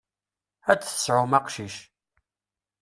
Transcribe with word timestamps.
Ad 0.71 0.77
d-tesɛum 0.79 1.31
aqcic. 1.39 1.75